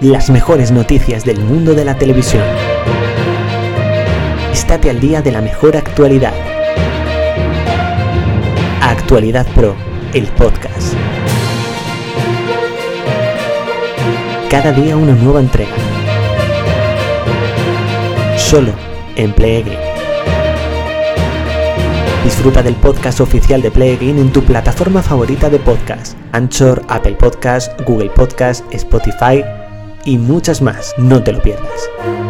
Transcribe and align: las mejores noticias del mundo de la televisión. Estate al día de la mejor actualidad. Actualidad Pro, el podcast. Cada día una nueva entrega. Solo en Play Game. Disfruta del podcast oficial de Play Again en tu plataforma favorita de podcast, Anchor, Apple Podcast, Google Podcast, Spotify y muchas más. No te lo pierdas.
las 0.00 0.28
mejores 0.28 0.72
noticias 0.72 1.24
del 1.24 1.40
mundo 1.40 1.74
de 1.74 1.84
la 1.84 1.96
televisión. 1.96 2.42
Estate 4.52 4.90
al 4.90 5.00
día 5.00 5.22
de 5.22 5.32
la 5.32 5.40
mejor 5.40 5.76
actualidad. 5.76 6.34
Actualidad 8.82 9.46
Pro, 9.54 9.74
el 10.12 10.26
podcast. 10.28 10.94
Cada 14.50 14.72
día 14.72 14.96
una 14.96 15.14
nueva 15.14 15.40
entrega. 15.40 15.72
Solo 18.36 18.72
en 19.16 19.32
Play 19.32 19.62
Game. 19.62 19.86
Disfruta 22.22 22.62
del 22.62 22.74
podcast 22.74 23.20
oficial 23.20 23.62
de 23.62 23.70
Play 23.70 23.94
Again 23.94 24.18
en 24.18 24.32
tu 24.32 24.42
plataforma 24.42 25.00
favorita 25.00 25.48
de 25.48 25.58
podcast, 25.60 26.16
Anchor, 26.32 26.82
Apple 26.88 27.14
Podcast, 27.14 27.80
Google 27.82 28.10
Podcast, 28.10 28.64
Spotify 28.72 29.44
y 30.06 30.18
muchas 30.18 30.62
más. 30.62 30.94
No 30.96 31.22
te 31.22 31.32
lo 31.32 31.42
pierdas. 31.42 32.25